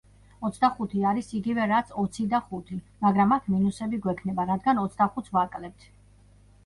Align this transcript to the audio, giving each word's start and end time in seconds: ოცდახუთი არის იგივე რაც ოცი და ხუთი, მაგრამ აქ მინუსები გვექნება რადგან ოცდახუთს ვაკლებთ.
ოცდახუთი 0.47 1.03
არის 1.09 1.27
იგივე 1.39 1.67
რაც 1.71 1.91
ოცი 2.03 2.25
და 2.33 2.39
ხუთი, 2.47 2.79
მაგრამ 3.07 3.35
აქ 3.37 3.51
მინუსები 3.57 4.01
გვექნება 4.07 4.49
რადგან 4.53 4.83
ოცდახუთს 4.87 5.35
ვაკლებთ. 5.37 5.87